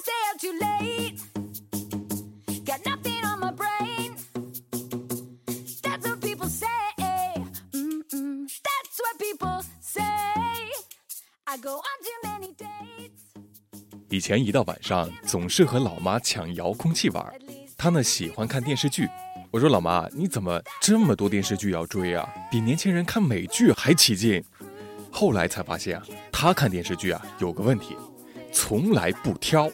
[0.00, 1.18] stay up too late.
[2.64, 4.16] Got nothing on my brain.
[5.82, 6.66] That's what people say.
[7.72, 8.48] Mm-mm.
[8.48, 10.02] That's what people say.
[11.46, 13.20] I go on too many dates.
[14.08, 17.32] 以前一到晚上，总是和老妈抢遥控器玩。
[17.76, 19.08] 她呢喜欢看电视剧。
[19.50, 22.28] 我说老妈，你怎么这么多电视剧要追啊？
[22.50, 24.42] 比年轻人看美剧还起劲。
[25.10, 27.96] 后来才发现啊，她看电视剧啊有个问题，
[28.52, 29.68] 从来不挑。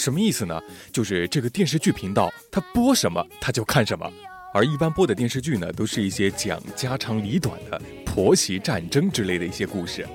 [0.00, 0.58] 什么意思呢？
[0.90, 4.10] 就是这个电视剧频道它播什么，它就看什么。
[4.54, 10.08] 而一般播的电视剧呢，都是一些讲家长里短的婆媳战争之类的一些故事。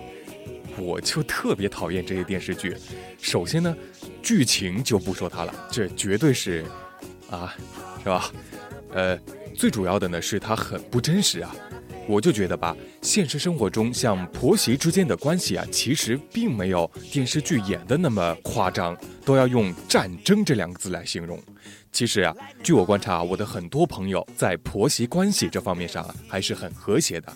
[0.80, 2.76] 我就特别讨厌这些电视剧。
[3.22, 3.78] 首先呢，
[4.24, 6.66] 剧情就不说它了，这绝对是，
[7.30, 7.56] 啊，
[8.00, 8.32] 是吧？
[8.92, 9.16] 呃，
[9.54, 11.56] 最主要的呢是它很不真实啊。
[12.08, 21.42] 我就觉得吧，现实生活中像婆媳之间的关系啊，其实并没有电视剧演的那么夸张，都要用战争这两个字来形容。
[21.92, 27.34] 其实啊，据我观察，我的很多朋友在婆媳关系这方面上啊还是很和谐的。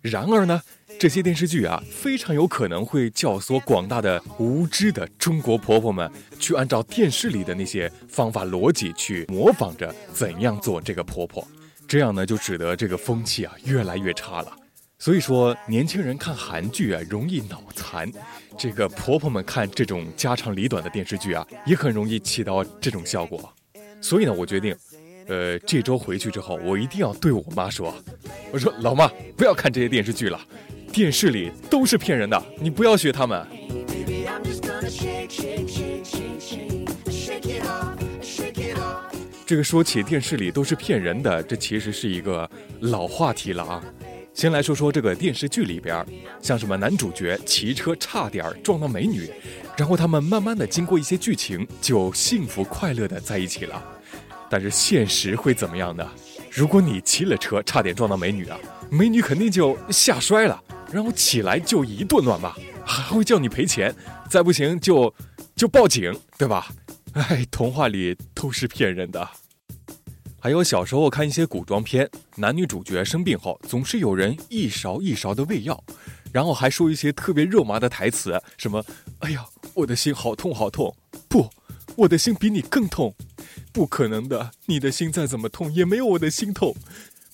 [0.00, 0.62] 然而呢，
[1.00, 11.46] 这些电视剧啊，非常有可能会教唆广大的无知的中国婆婆们去按照电视里的那些方法逻辑去模仿着怎样做这个婆婆，
[11.88, 14.52] 这样呢，就使得这个风气啊越来越差了。
[14.98, 18.10] 所以说，年轻人看韩剧啊容易脑残，
[18.56, 23.52] 这个婆婆们看这种家长里短的电视剧啊，也很容易起到这种效果。
[24.00, 24.74] 所以呢，我决定，
[25.28, 27.94] 呃，这周回去之后，我一定要对我妈说，
[28.50, 30.40] 我说老妈，不要看这些电视剧了，
[30.92, 33.46] 电视里都是骗人的，你不要学他们。
[39.46, 43.80] 这个说起电视里都是骗人的，这其实是一个老话题了啊。
[44.34, 46.04] 先来说说这个电视剧里边，
[46.42, 49.30] 像什么男主角骑车差点撞到美女，
[49.76, 53.80] 然后他们慢慢的经过一些剧情，就幸福快乐的在一起了。
[54.50, 56.04] 但是现实会怎么样呢？
[56.50, 58.58] 如果你骑了车差点撞到美女啊，
[58.90, 60.60] 美女肯定就吓摔了，
[60.90, 62.52] 然后起来就一顿乱骂，
[62.84, 63.94] 还会叫你赔钱，
[64.28, 65.14] 再不行就
[65.54, 66.68] 就报警，对吧？
[67.14, 69.26] 哎，童话里都是骗人的。
[70.38, 75.82] 还有小时候看一些古装片，男女主角生病后，总是有人一勺一勺的喂药，
[76.32, 78.84] 然后还说一些特别肉麻的台词，什么
[79.20, 79.44] “哎呀，
[79.74, 80.94] 我的心好痛好痛”，
[81.28, 81.50] 不，
[81.96, 83.14] 我的心比你更痛，
[83.72, 86.76] 不可能的，你的心再怎么痛也没有我的心痛，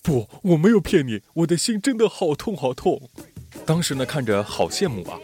[0.01, 3.09] 不，我没有骗你，我的心真的好痛好痛。
[3.65, 5.19] 当时呢，看着好羡慕啊。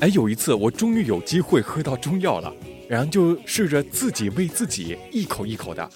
[0.00, 2.52] 哎，有一次我终于有机会喝到中药了，
[2.88, 5.88] 然后就试着自己喂自己，一口一口的。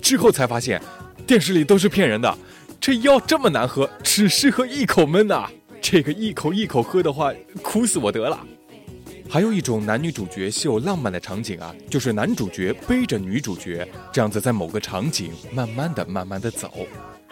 [0.00, 0.80] 之后才发现，
[1.26, 2.36] 电视里都是骗人的。
[2.80, 5.48] 这药这么难喝，只适合一口闷呐、
[5.80, 8.38] 这个一口一口喝的话，苦死我得了。
[9.28, 16.70] 还有一种男女主角秀浪漫的场景啊，就是男主角背着女主角，这样子在某个场景慢慢的、慢慢的走。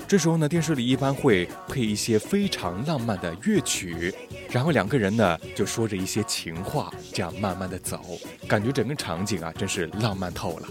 [0.09, 4.13] 这时候呢，电视里一般会配一些非常浪漫的乐曲，
[4.51, 8.01] 然后两个人呢就说着一些情话，这样慢慢的走，
[8.49, 10.69] 感觉整个场景啊真是浪漫透了。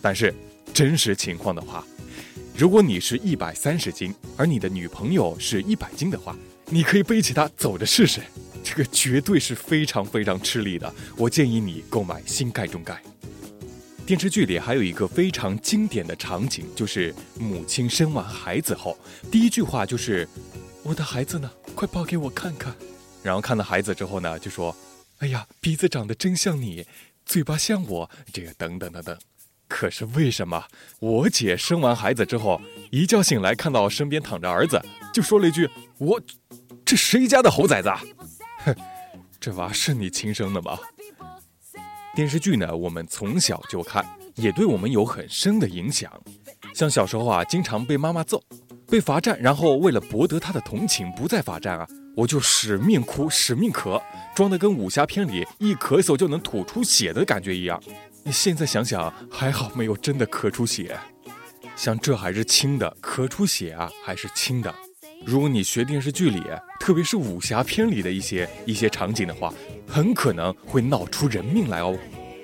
[0.00, 0.32] 但是
[0.80, 1.84] 真实情况的话，
[2.56, 6.34] 如果你是一百三十斤，而你的女朋友是一百斤的话，
[6.70, 8.22] 你可以背起她走着试试，
[8.64, 10.90] 这个绝对是非常非常吃力的。
[11.18, 12.98] 我建议你购买新盖中盖。
[14.06, 18.96] 电视剧里还有一个非常经典的场景，就是母亲生完孩子后，
[19.30, 20.26] 第一句话就是
[20.82, 21.50] ：“我的孩子呢？
[21.74, 22.74] 快抱给我看看。”
[23.22, 24.74] 然后看到孩子之后呢，就说
[25.20, 26.86] ：“哎呀，鼻子长得真像你，
[27.26, 29.18] 嘴巴像我，这个等等等等。”
[29.70, 30.64] 可是为什么
[30.98, 32.60] 我姐生完孩子之后，
[32.90, 34.82] 一觉醒来看到身边躺着儿子，
[35.14, 36.20] 就说了一句：“我
[36.84, 38.02] 这谁家的猴崽子啊？”
[38.66, 38.74] 哼，
[39.38, 40.76] 这娃是你亲生的吗？
[42.16, 44.04] 电视剧呢，我们从小就看，
[44.34, 46.10] 也对我们有很深的影响。
[46.74, 48.42] 像小时候啊，经常被妈妈揍，
[48.88, 51.86] 被罚站，然后为了博得她的同情，不再罚站啊，
[52.16, 54.02] 我就使命哭，使命咳，
[54.34, 57.80] 装的跟武侠片里一咳嗽就能吐出血的感觉一样。
[58.22, 60.96] 你现在想想，还好没有真的咳出血。
[61.74, 64.72] 像这还是轻的，咳出血啊还是轻的。
[65.24, 66.42] 如果你学电视剧里，
[66.78, 69.52] 特别是武侠片里的一些一些场景的话，
[69.86, 71.96] 很可能会闹出人命来哦。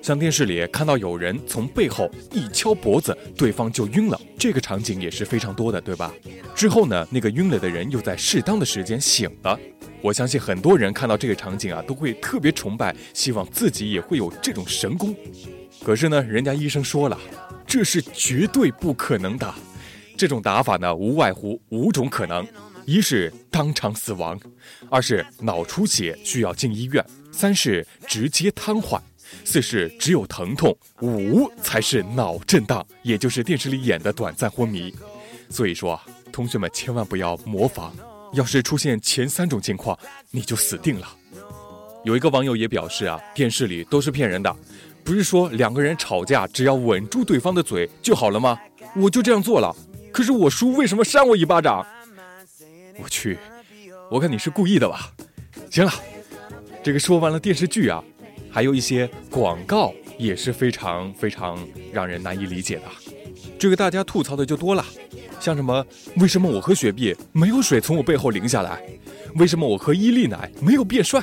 [0.02, 6.12] 像电视里看到有人从背后一敲脖子，对方就晕了，这个场景也是非常多的，对吧？
[6.54, 9.58] 之后呢，那个晕了的人又在适当的时间醒了。
[10.06, 15.12] 我相信很多人看到这个场景啊，都会特别崇拜，希望自己也会有这种神功。
[15.84, 17.18] 可是呢，人家医生说了，
[17.66, 19.52] 这是绝对不可能的。
[20.16, 22.46] 这种打法呢，无外乎五种可能：
[22.84, 24.38] 一是当场死亡，
[24.88, 29.00] 二是脑出血需要进医院，三是直接瘫痪，
[29.44, 34.94] 四是只有疼痛，五才是脑震荡，也就是电视里演的短暂昏迷。
[35.50, 36.00] 所以说，
[36.30, 37.92] 同学们千万不要模仿，
[38.32, 39.98] 要是出现前三种情况，
[40.30, 41.08] 你就死定了。
[42.04, 44.54] 有一个网友也表示啊，电视里都是骗人的，
[45.02, 48.58] 不是说两个人吵架只要稳住对方的嘴就好了吗？
[48.94, 49.74] 我就这样做了，
[50.12, 51.84] 可是我叔为什么扇我一巴掌？
[53.02, 53.38] 我去，
[54.10, 55.12] 我看你是故意的吧？
[55.70, 55.92] 行了，
[56.82, 58.02] 这个说完了电视剧啊，
[58.50, 61.58] 还有一些广告也是非常非常
[61.92, 62.82] 让人难以理解的。
[63.58, 64.84] 这个大家吐槽的就多了，
[65.46, 68.82] 像什么为什么我喝雪碧没有水从我背后淋下来？
[69.36, 71.22] 为什么我喝伊利奶没有变帅？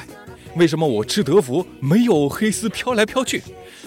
[0.56, 3.44] 为什么我吃德芙没有黑丝飘来飘去？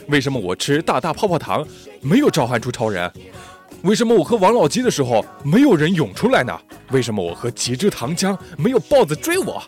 [0.09, 1.67] 为什么我吃大大泡泡糖
[2.03, 3.11] 没有召唤出超人？
[3.81, 6.53] 为什么我喝王老吉的时候没有人涌出来呢？
[6.91, 9.62] 为什么我喝极致糖浆没有豹子追我？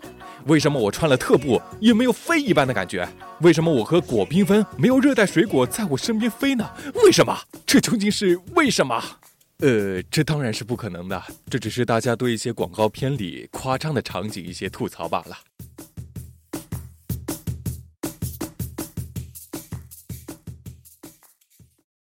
[0.45, 3.09] 为什么我穿了特步也没有飞一般的感觉？
[3.41, 6.69] 为什么我喝果缤纷没有热带水果在我身边飞呢？
[7.03, 7.35] 为什么？
[7.65, 9.03] 这究竟是为什么？
[9.61, 11.21] 呃，这当然是不可能的，
[11.51, 15.37] 这只是大家对一些广告片里夸张的场景一些吐槽罢了。